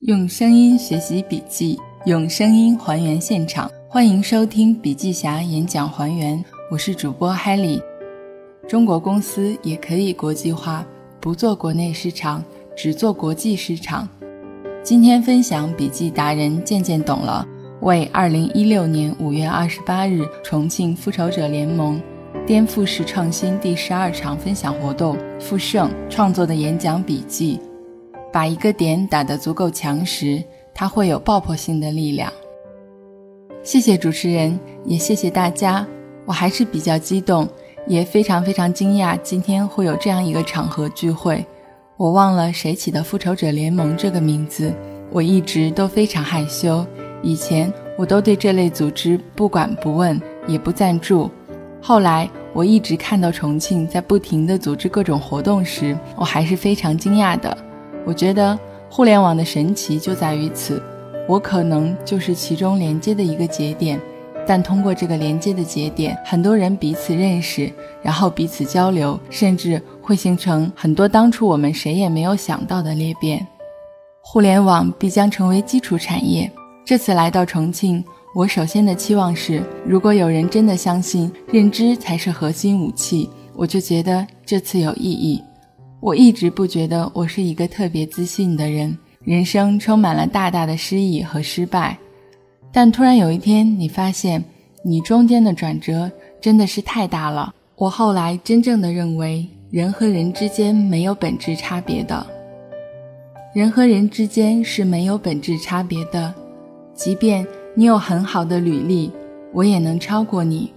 [0.00, 3.68] 用声音学习笔记，用声音还原现场。
[3.88, 7.80] 欢迎收听笔记侠演讲还原，我是主播海丽。
[8.68, 10.84] 中国公司也可以国际化，
[11.18, 12.44] 不做国内市场，
[12.76, 14.06] 只做国际市场。
[14.82, 17.48] 今天分享笔记达人渐渐懂了，
[17.80, 21.98] 为二零一六年五月二十八日重庆复仇者联盟
[22.46, 27.58] 颠覆式创新第十二场分享活动复盛创作的演讲笔记。
[28.36, 30.44] 把一个点打得足够强时，
[30.74, 32.30] 它会有爆破性的力量。
[33.62, 35.86] 谢谢主持人，也谢谢大家。
[36.26, 37.48] 我还是比较激动，
[37.86, 41.42] 也非常非常惊讶，今天会有这样一个场合聚会。
[41.96, 44.70] 我忘了谁起的“复仇者联盟”这个名字，
[45.10, 46.86] 我一直都非常害羞。
[47.22, 51.30] 以前我都对这类组织不管不问，也不赞助。
[51.80, 57.56] 后来我一直看到重庆在不停地组织各种活动时，我还是非常惊讶的。
[58.06, 60.80] 我觉得互联网的神奇就在于此，
[61.28, 64.00] 我可能就是其中连接的一个节点，
[64.46, 73.44] 但通过这个连接的节点，很多人彼此认识，然后彼此交流，甚至会形成很多当初我们谁也没有想到的裂变。
[74.22, 76.50] 互联网必将成为基础产业。
[76.84, 85.42] 这次来到重庆，我首先的期望是，如果有人真的相信认知才是核心武器，我就觉得这次有意义。
[86.00, 91.96] 我一直不觉得我是一个特别自信的人，人生充满了大大的失意和失败。
[92.70, 94.42] 但突然有一天，你发现
[94.82, 97.54] 你中间的转折真的是太大了。
[97.76, 102.26] 我后来真正的认为，人和人之间没有本质差别的，
[103.54, 106.32] 人和人之间是没有本质差别的。
[106.94, 109.10] 即便你有很好的履历，
[109.52, 110.70] 我也能超过你。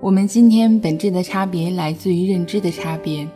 [0.00, 3.26] 我们今天本质的差别来自于认知的差别。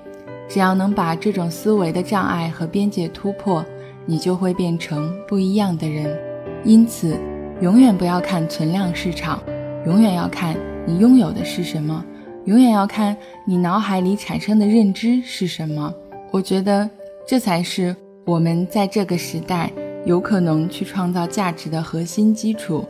[0.51, 3.65] 只要能把这种思维的障碍和边界突破，
[4.05, 6.19] 你就会变成不一样的人。
[6.65, 7.17] 因此，
[7.61, 9.41] 永远不要看存量市场，
[9.87, 12.05] 永远要看你拥有的是什么，
[12.47, 13.17] 永远要看
[13.47, 15.95] 你脑海里产生的认知是什么。
[16.33, 16.91] 我觉得
[17.25, 17.95] 这才是
[18.25, 19.71] 我们在这个时代
[20.05, 22.85] 有可能去创造价值的核心基础。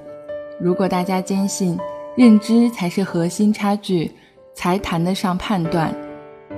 [0.59, 1.79] 如果大家坚信
[2.17, 4.11] 认知才是核心差距，
[4.55, 5.95] 才谈得上判断。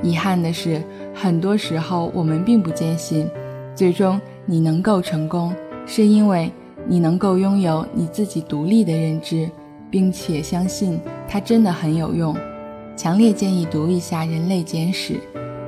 [0.03, 0.83] 遗憾的是，
[1.15, 3.31] 很多时候我们并不坚信，
[3.75, 5.55] 最终你能够成功，
[5.87, 6.51] 是因为
[6.87, 9.49] 你能够拥有你自己独立的认知，
[9.91, 12.37] 并且相信它真的很有用。
[12.97, 15.15] 强烈建议读一下《人类简史》。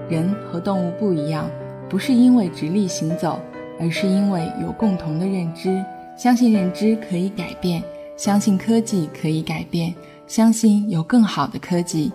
[0.08, 1.48] 人和动物不一样，
[1.88, 3.40] 不是因为直立行走，
[3.80, 5.82] 而是因为有共同的认知。
[6.16, 7.82] 相信认知可以改变，
[8.16, 9.94] 相信科技可以改变，
[10.26, 12.12] 相信有更好的科技。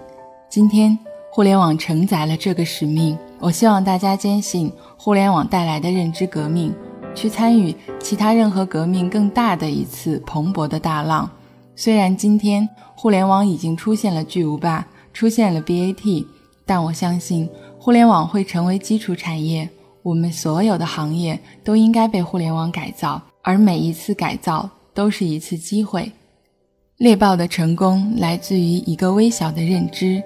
[0.50, 0.98] 今天。
[1.32, 6.74] 互联网承载了这个使命，我希望大家坚信互联网带来的认知革命，
[7.14, 11.30] 去参与其他任何革命更大的一次蓬勃的大浪。
[11.76, 16.26] 虽然今天互联网已经出现了巨无霸，出现了 BAT，
[16.66, 17.48] 但我相信
[17.78, 19.70] 互联网会成为基础产业。
[20.02, 26.12] 我们所有的行业都应该被互联网改造，而每一次改造都是一次机会。
[26.98, 30.22] 猎豹的成功来自于一个微小的认知。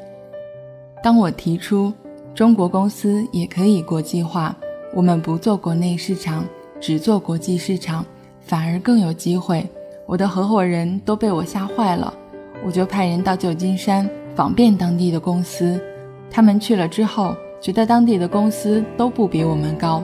[1.04, 1.92] 当我提出
[2.34, 4.56] 中国公司也可以国际化，
[4.96, 6.46] 我们不做国内市场，
[6.80, 8.06] 只做国际市场，
[8.40, 9.68] 反而更有机会。
[10.06, 12.14] 我的合伙人都被我吓坏了，
[12.66, 15.78] 我就派人到旧金山访遍当地的公司。
[16.32, 20.02] 他们去了之后，觉得当地的公司都不比我们高。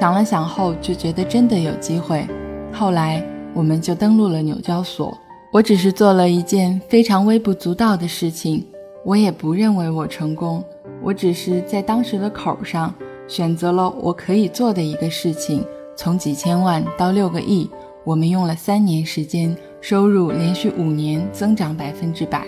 [0.00, 2.26] 想了想后，就觉得真的有机会。
[2.72, 3.24] 后来
[3.54, 5.16] 我们就登陆了纽交所。
[5.52, 8.66] 我只是做了一件非常微不足道的事情。
[9.04, 10.62] 我也不认为我成功，
[11.02, 12.94] 我只是在当时的口上
[13.26, 15.64] 选择了我可以做的一个事情。
[15.96, 17.68] 从几千万到六个亿，
[18.04, 22.46] 我们用了三年时间，收入连续五年增长百分之百。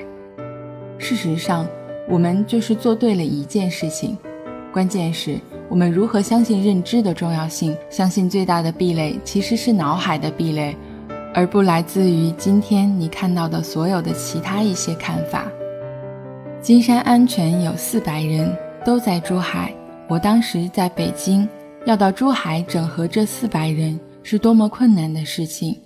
[0.98, 1.66] 事实上，
[2.08, 4.16] 我们就是做对了一件事情。
[4.72, 5.38] 关键是
[5.68, 10.76] 我们如何相信认知的重要性，相信最大的壁垒其实是脑海的壁垒，
[11.34, 15.46] 而不来自于今天你看到的所有的其他一些看法。
[16.62, 18.56] 金山安全有四百人，
[18.86, 19.74] 都在珠海。
[20.08, 21.48] 我当时在北京，
[21.86, 25.76] 要到珠海整合这四百人是多么困难的事情。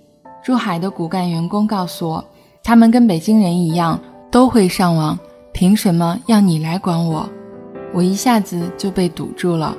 [0.43, 2.23] 珠海的骨干员工告诉我，
[2.63, 5.17] 他们跟北京人一样都会上网，
[5.51, 7.27] 凭什么要你来管我？
[7.91, 9.75] 我一下子就被堵住了。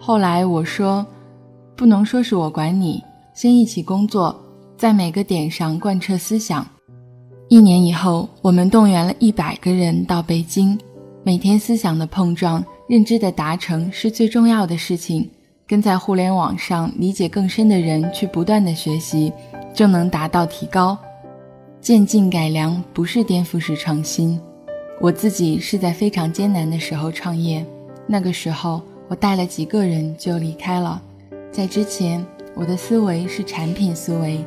[0.00, 1.06] 后来我说，
[1.76, 3.00] 不能说是我管你，
[3.32, 4.34] 先一起工作，
[4.76, 6.66] 在每个点上贯彻思想。
[7.48, 10.76] 一年以后，我们动员了一百个人到北京，
[11.22, 15.30] 每天思想的碰撞、认知的达成是最重要的事情。
[15.64, 19.32] 跟在互联网上理解更深的人去不断的学习，
[19.72, 20.98] 就能达到提高。
[21.80, 24.40] 渐进改良不是颠覆式创新。
[25.00, 27.64] 我自己是在非常艰难的时候创业，
[28.08, 31.00] 那个时候我带了几个人就离开了。
[31.52, 34.44] 在之前，我的思维是产品思维。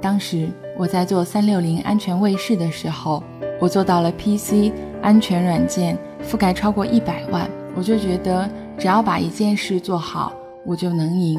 [0.00, 0.48] 当时
[0.80, 3.22] 我在做三六零安全卫士的时候，
[3.60, 4.72] 我做到了 PC
[5.02, 5.94] 安全软件
[6.26, 7.46] 覆盖超过一百万，
[7.76, 8.48] 我就觉得
[8.78, 10.32] 只要把一件事做好，
[10.64, 11.38] 我就能赢。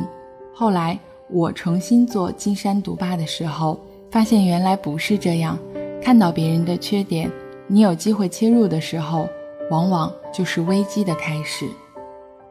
[0.53, 3.79] 后来我重新做金山毒霸的时候。
[4.11, 5.57] 发现原来不是这样，
[6.03, 7.31] 看到别人的缺点，
[7.65, 9.27] 你有机会切入的时候，
[9.71, 11.65] 往往就是危机的开始。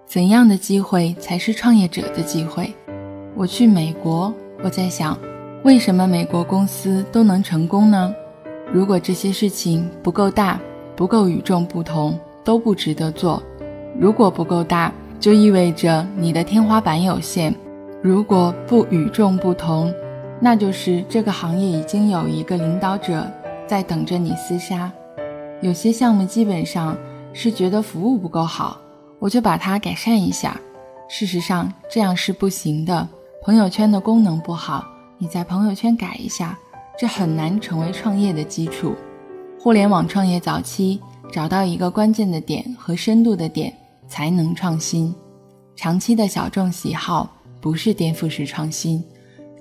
[0.06, 2.72] 怎样的机会才是创业者的机会？
[3.36, 4.32] 我去美国，
[4.64, 5.16] 我在想，
[5.62, 8.14] 为什么美国公司都能成功呢？
[8.72, 10.58] 如果这些事情不够大，
[10.96, 13.42] 不够与众不同，都不值得做。
[13.98, 17.52] 如果不够大，就意味着你的天花板有限；
[18.00, 19.92] 如果不与众不同，
[20.40, 23.26] 那就是这个行业已经有一个领导者
[23.66, 24.90] 在等着你厮杀。
[25.60, 26.96] 有些项目基本上
[27.34, 28.80] 是觉得服务不够好，
[29.18, 30.58] 我就把它改善一下。
[31.06, 33.06] 事实上这样是不行的。
[33.42, 34.86] 朋友圈的功能不好，
[35.22, 36.58] 你在朋友圈改一下，
[36.98, 38.94] 这很难成为创业的基础。
[39.58, 40.98] 互联网创业早期
[41.30, 43.70] 找到一个关键的点和深度的点，
[44.08, 45.14] 才能创新。
[45.76, 47.30] 长期的小众喜好
[47.60, 49.04] 不是颠覆式创新。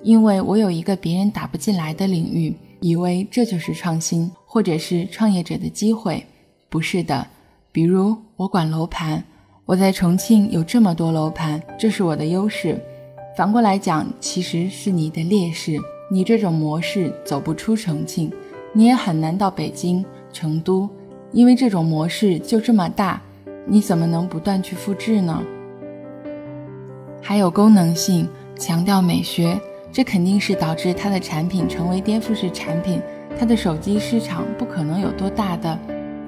[0.02, 6.24] 因为我有一个别人打不进来的领域，以为这就是创新，或者是创业者的机会，
[6.70, 7.26] 不是的。
[7.70, 9.22] 比如我管楼盘，
[9.66, 12.82] 我在重庆有这么多楼盘，这是我的优势。
[13.36, 15.78] 反过来讲，其实是你的劣势。
[16.10, 18.32] 你这种模式走不出重庆，
[18.72, 20.88] 你也很难到北京、成都，
[21.32, 23.22] 因为这种模式就这么大，
[23.64, 25.40] 你怎么能不断去复制呢？
[27.22, 29.58] 还有功能性，强调美学。
[29.92, 33.00] 这肯定是导致它的产品成为颠覆式产品。
[33.38, 35.78] 它的手机市场不可能有多大的，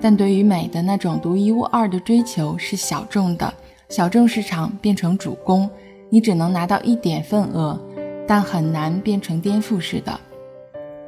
[0.00, 3.52] 但对于美的那种独一无二的追求是小众的。
[3.88, 5.68] 小众市场变成主攻，
[6.14, 7.80] 你只能拿到一点份额，
[8.28, 10.12] 但很难变成颠覆式的。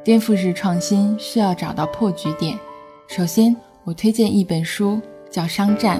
[0.03, 2.57] 颠覆式创新需要找到破局点。
[3.07, 4.99] 首先，我推荐一本书，
[5.29, 5.99] 叫《商战》。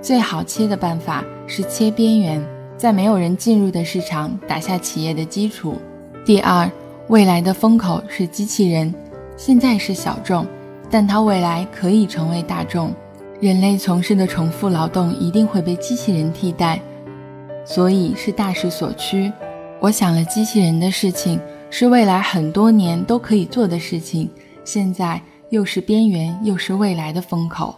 [0.00, 2.42] 最好切的办法是切边缘。
[2.74, 5.76] 在没有人进入的市场打下企业的基础。
[6.24, 6.70] 第二，
[7.08, 8.94] 未来的风口是机器人，
[9.36, 10.46] 现在是小众，
[10.90, 12.94] 但它未来可以成为大众。
[13.40, 16.80] 人类从事的重复劳动一定会被机器人替代，
[17.66, 19.30] 所以是大势所趋。
[19.80, 24.30] 我想了，机器人的事情是未来很多年都可以做的事情，
[24.64, 25.20] 现在
[25.50, 27.74] 又是边缘，又是未来的风口。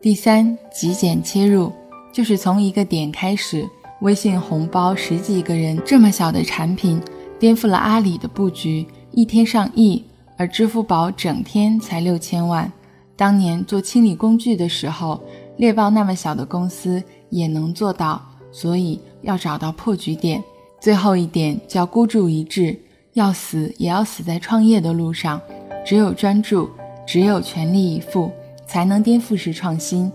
[0.00, 1.70] 第三，极简切入，
[2.12, 3.68] 就是从一个点开始。
[4.00, 6.98] 微信红包十几个人这么小的产品，
[7.38, 10.02] 颠覆了阿里的布局，一天上亿，
[10.38, 12.72] 而支付宝整天才六千万。
[13.14, 15.22] 当年做清理工具的时候，
[15.58, 20.42] 猎豹那么小的公司也能做到，所以要找到破局点。
[20.80, 22.78] 最后一点叫孤注一掷，
[23.12, 25.40] 要死也要死在创业的路上。
[25.84, 26.68] 只有专注，
[27.06, 28.30] 只有全力以赴，
[28.66, 30.10] 才能颠覆式创新。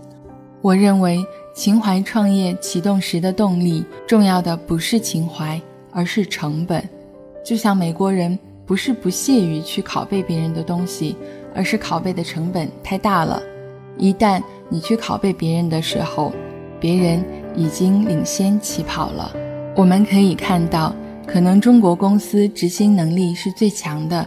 [0.62, 1.24] 我认为。
[1.56, 5.58] 情怀创业启动时的动力，重要的不是情怀，
[5.90, 6.86] 而是成本。
[7.42, 11.16] 就像美国人不是不屑于去拷贝别人的东西，
[11.54, 13.42] 而是拷贝的成本太大了。
[13.96, 16.30] 一旦你去拷贝别人的时候，
[16.78, 17.24] 别人
[17.56, 19.32] 已经领先起跑了。
[19.74, 20.94] 我们可以看到，
[21.26, 24.26] 可能中国公司执行能力是最强的，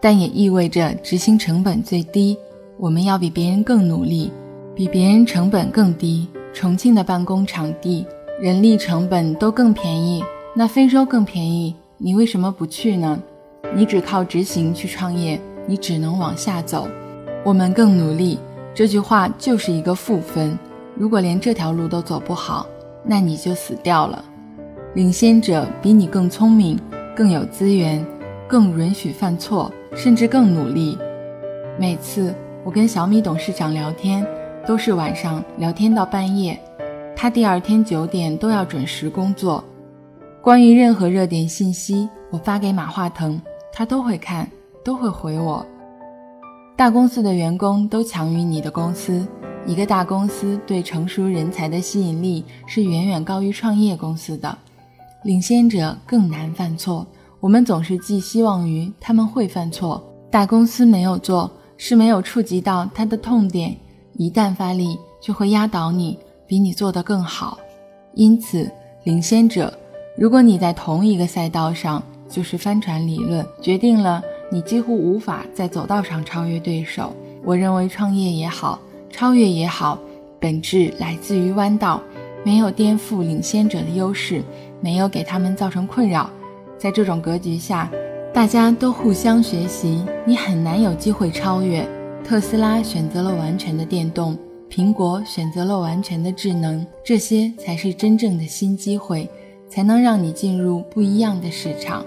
[0.00, 2.36] 但也意味着执行成本最低。
[2.78, 4.32] 我们要比别人更努力，
[4.74, 6.28] 比别人成本更低。
[6.54, 8.06] 重庆的办公场地、
[8.40, 13.20] 人力成本都更便宜，那非洲更便宜，你为什么不去呢？
[13.76, 16.88] 你只靠执行去创业，你只能往下走。
[17.44, 18.38] 我们更努力，
[18.74, 20.58] 这句话就是一个负分。
[20.98, 22.66] 如果连这条路都走不好，
[23.04, 24.24] 那你就死掉了。
[24.94, 26.78] 领先者比你更聪明，
[27.16, 28.04] 更有资源，
[28.48, 30.98] 更允许犯错，甚至更努力。
[31.78, 34.26] 每次我跟小米董事长聊天。
[34.66, 36.60] 都是晚上聊天到半夜，
[37.16, 39.64] 他第二天九点都要准时工作。
[40.42, 43.40] 关于任何热点信息，我发给马化腾，
[43.72, 44.46] 他都会看，
[44.84, 45.64] 都会回我。
[46.76, 49.26] 大公司的员工都强于你的公司，
[49.68, 54.56] 一个大公司对成熟人才的吸引力是远远高于创业公司的。
[55.24, 57.06] 领先者更难犯错，
[57.38, 60.02] 我们总是寄希望于他们会犯错。
[60.30, 63.76] 大公司没有做，是没有触及到他的痛点。
[64.14, 67.58] 一旦发力，就会压倒你，比你做得更好。
[68.14, 68.70] 因此，
[69.04, 69.70] 领先者，
[70.16, 77.12] 如果你在同一个赛道上，就是帆船理论决定了你几乎无法在走道上超越对手。
[77.44, 78.78] 我认为创业也好，
[79.10, 79.98] 超越也好，
[80.38, 82.00] 本质来自于弯道，
[82.44, 84.42] 没有颠覆领先者的优势，
[84.80, 86.30] 没有给他们造成困扰。
[86.78, 87.90] 在这种格局下，
[88.32, 91.86] 大家都互相学习，你很难有机会超越。
[92.24, 94.36] 特斯拉选择了完全的电动，
[94.70, 99.28] 苹果选择了完全的智能，这些才是真正的新机会，
[99.68, 102.04] 才能让你进入不一样的市场。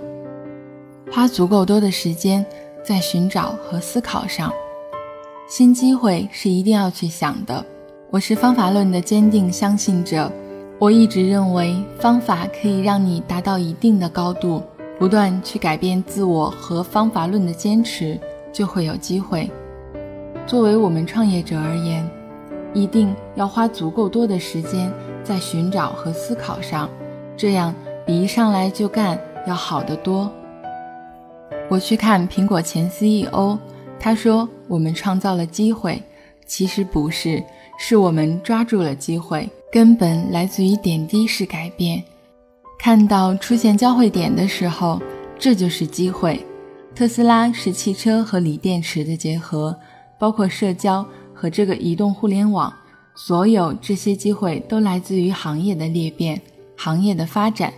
[1.12, 2.46] 花足够多的时间
[2.86, 4.53] 在寻找和思考上。
[5.51, 7.65] 新机会是一定要去想的。
[8.10, 10.31] 我是方法论的坚定相信者。
[10.79, 14.63] 我一直认为，方法可以让你达到一定的高度，
[14.98, 18.17] 不断去改变自我和方法论的坚持，
[18.53, 19.51] 就会有机会。
[20.48, 22.10] 作为我们创业者而言，
[22.74, 24.89] 一定要花足够多的时间
[25.22, 26.89] 在寻找和思考上，
[27.36, 30.31] 这样比一上来就干要好得多。
[31.67, 33.58] 我去看苹果前 CEO。
[34.03, 36.01] 他说：“我们创造了机会，
[36.48, 37.41] 其实不是，
[37.77, 42.03] 是我们抓住了机会，根本来自于点滴式改变。
[42.79, 45.00] 看到出现交汇点的时候，
[45.38, 46.43] 这就是机会。
[46.96, 49.77] 特斯拉是汽车和锂电池的结合，
[50.20, 52.74] 包括社交和这个移动互联网，
[53.13, 56.41] 所有这些机会都来自于行业的裂变、
[56.75, 57.72] 行业的发展。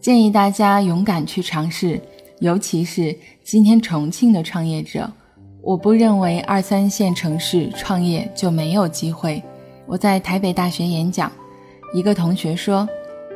[0.00, 2.00] 建议大家勇敢去尝试，
[2.40, 5.08] 尤其是今天重庆的创业者。”
[5.62, 9.42] 我不认为二三线城市创业就没有机会。
[9.86, 11.30] 我在台北大学演讲，
[11.92, 12.88] 一个同学说：“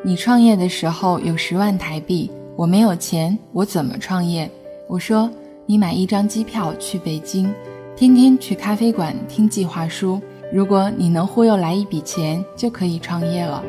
[0.03, 4.51] 你创业的时候有十万台币，我没有钱，我怎么创业？”
[4.89, 5.31] 我说
[5.67, 7.53] ：“你买一张机票去北京，
[7.95, 10.21] 天天去咖啡馆听计划书。
[10.51, 13.63] 如果你能忽悠来一笔钱，就可以创业了。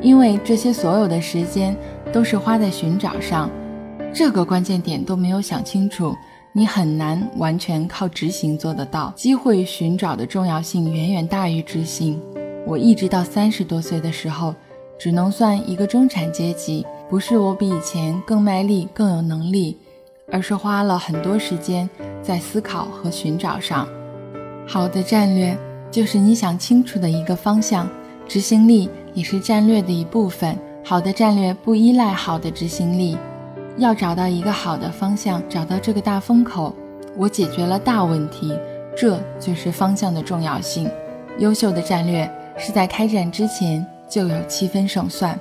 [0.00, 1.76] 因为这些所有的时间
[2.12, 3.50] 都是花在寻找上，
[4.12, 6.14] 这个关键点都没有想清楚。”
[6.58, 9.12] 你很难完全靠执行做得到。
[9.14, 12.18] 机会寻找的重要性远远大于执行。
[12.66, 14.54] 我一直到三十多岁的时候，
[14.98, 16.86] 只能算一个中产阶级。
[17.10, 19.76] 不是我比以前更卖力、更有能力，
[20.32, 21.86] 而是花了很多时间
[22.22, 23.86] 在思考和寻找上。
[24.66, 25.54] 好的战略
[25.90, 27.86] 就是你想清楚的一个方向，
[28.26, 30.56] 执行力也是战略的一部分。
[30.82, 33.18] 好的战略不依赖好的执行力。
[33.78, 36.74] 要找到一个好的方向，找到这个大风口，
[37.16, 38.58] 我解决了大问题，
[38.96, 40.90] 这就是方向的重要性。
[41.38, 45.38] 优秀的战略是在开战之前就有七分胜算。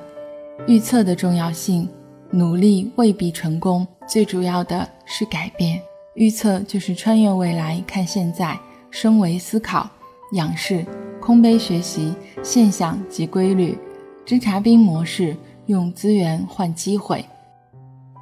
[0.67, 1.87] 预测的重要性，
[2.29, 5.81] 努力未必成功，最主要的是改变。
[6.15, 8.57] 预测就是穿越未来看现在，
[8.89, 9.89] 升维思考，
[10.33, 10.85] 仰视，
[11.21, 12.13] 空杯学习
[12.43, 13.77] 现象及规律，
[14.25, 15.35] 侦察兵模式，
[15.67, 17.23] 用资源换机会。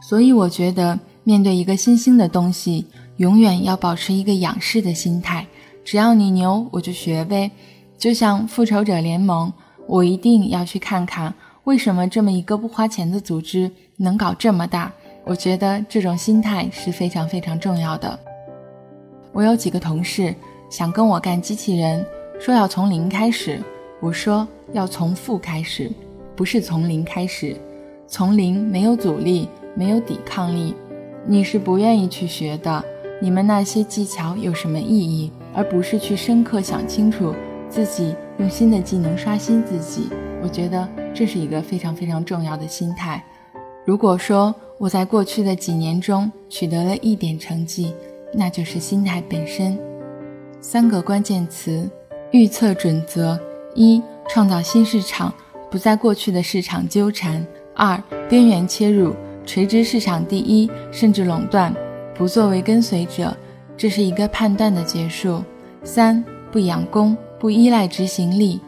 [0.05, 2.85] 所以我觉得，面对一个新兴的东西，
[3.17, 5.47] 永远要保持一个仰视的心态。
[5.85, 7.49] 只要你牛，我就学呗。
[7.97, 9.51] 就像复仇者联盟，
[9.87, 11.33] 我一定要去看看，
[11.63, 14.91] 为什么这么一个不花钱的组织能搞这么大。
[15.23, 18.19] 我觉得这种心态是非常非常重要的。
[19.31, 20.35] 我有几个同事
[20.69, 22.05] 想跟我干机器人，
[22.41, 23.57] 说要从零开始。
[24.01, 25.89] 我说要从负开始，
[26.35, 27.55] 不是从零开始。
[28.05, 29.47] 从零没有阻力。
[29.75, 30.75] 没有抵抗力，
[31.25, 32.83] 你是不愿意去学的。
[33.21, 35.31] 你们那些技巧有什么意义？
[35.53, 37.33] 而不是去深刻想清楚
[37.69, 40.09] 自己用新的技能刷新自己。
[40.41, 43.23] 我觉得这是一个非常非常重要的心态。
[43.85, 47.93] 如果说我在过去的几年中取得了一点成绩，
[48.33, 49.77] 那就是心态本身。
[50.59, 51.89] 三个关键词：
[52.31, 53.39] 预测准则
[53.75, 55.33] 一、创造新市场，
[55.69, 59.13] 不在过去的市场纠缠；二、边缘切入。
[59.45, 61.73] 垂直市场第一，甚至垄断，
[62.15, 63.35] 不作为跟随者，
[63.75, 65.43] 这是一个判断的结束。
[65.83, 68.59] 三不养功，不依赖执行力，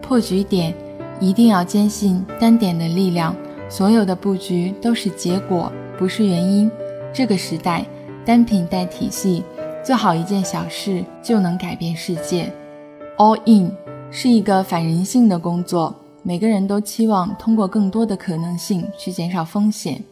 [0.00, 0.74] 破局点
[1.20, 3.34] 一定要坚信单点的力量。
[3.68, 6.70] 所有的布局都是结果，不是原因。
[7.12, 7.84] 这个时代，
[8.24, 9.42] 单品带体系，
[9.84, 12.52] 做好一件小事就能改变世界。
[13.18, 13.70] All in
[14.10, 20.02] 是一个反人性的工作，每个人都期望通过更多的可能性去减少风险。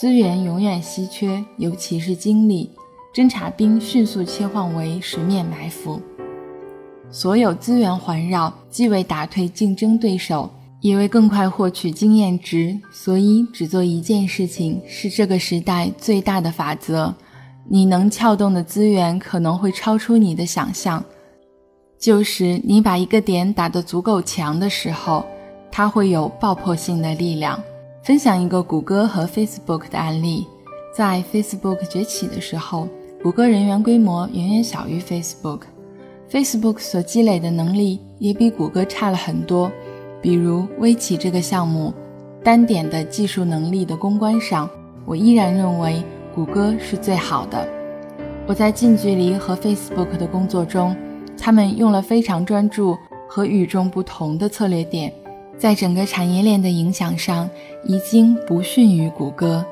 [0.00, 2.70] 资源永远稀缺，尤其是精力。
[3.14, 6.00] 侦察兵迅速切换为十面埋伏，
[7.10, 10.48] 所有资源环绕，既为打退竞争对手，
[10.80, 12.74] 也为更快获取经验值。
[12.90, 17.14] 所以，只做一件事情是这个时代最大的法则。
[17.68, 21.04] 你能撬动的资源可能会超出你的想象，
[21.98, 25.26] 就是你把一个点打得足够强的时候，
[25.70, 27.62] 它会有爆破性的力量。
[28.02, 30.46] 分享一个谷歌和 Facebook 的案例，
[30.96, 32.88] 在 Facebook 崛起的时候，
[33.22, 39.70] 谷歌人员规模远远小于 Facebook，Facebook 所积累的能力也比谷歌差了很多。
[40.22, 41.92] 比如微企这个项目，
[42.42, 44.68] 单点的技术能力的攻关上，
[45.04, 46.02] 我依然认为
[46.34, 47.68] 谷歌是最好的。
[48.46, 50.96] 我在近距离和 Facebook 的工作中，
[51.36, 52.96] 他们用了非常专注
[53.28, 55.12] 和与众不同的策略点。
[55.60, 57.46] 在整个产业链的影响上，
[57.84, 59.62] 已经不逊于谷歌。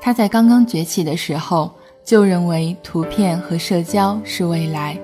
[0.00, 1.68] 它在刚刚崛起的时候
[2.04, 4.96] 就认为图片和社交是未来。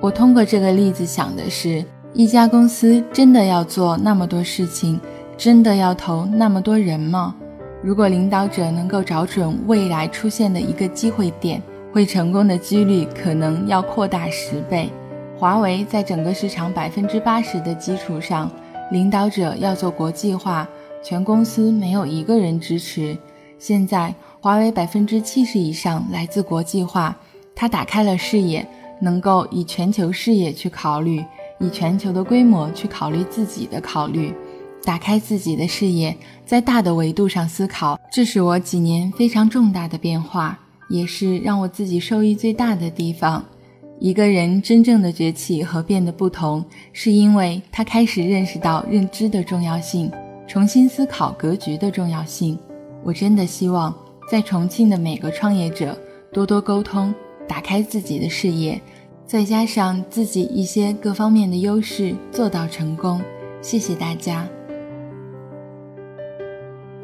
[0.00, 5.00] 我通过这个例子想的是，一家公司真的要做那么多事情，
[5.36, 7.34] 真的要投那么多人吗？
[7.82, 11.60] 如果领导者能够找准未来出现的一个机会点，
[11.92, 14.88] 会成功的几率可能要扩大十倍。
[15.36, 18.48] 华为在整个市场百分之八十的基础上。
[18.90, 20.66] 领导者要做国际化，
[21.02, 23.16] 全公司没有一个人支持。
[23.58, 27.16] 现在华为百分之七十以上来自国际化，
[27.54, 28.66] 它打开了视野，
[29.00, 31.24] 能够以全球视野去考虑，
[31.58, 34.32] 以全球的规模去考虑自己的考虑，
[34.84, 36.16] 打开自己的视野，
[36.46, 37.98] 在大的维度上思考。
[38.10, 43.44] 这是我几年非常重大的变化，也是让我自己受益最大的地方。
[44.00, 50.10] 一个人真正的崛起和变得不同，是因为他开始认识到认知的重要性，
[50.46, 52.58] 重新思考格局的重要性。
[53.02, 53.92] 我真的希望
[54.30, 55.98] 在重庆的每个创业者
[56.32, 57.12] 多多沟通，
[57.48, 58.80] 打开自己的视野，
[59.26, 63.20] 再加上自己一些各方面的优势，做到成功。
[63.60, 64.46] 谢谢大家。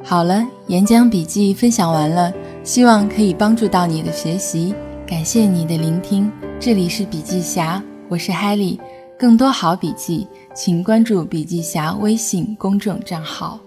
[0.02, 2.32] 好了，演讲笔记分享完了，
[2.62, 4.72] 希望可以帮助到你的学习。
[5.06, 6.30] 感谢你的聆听。
[6.64, 8.80] 这里是笔记侠，我是海丽。
[9.18, 13.60] 更多好笔记，请关注笔记侠微信公众账号。